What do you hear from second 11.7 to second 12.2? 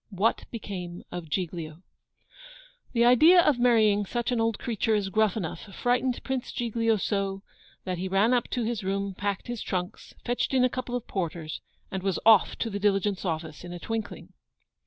and was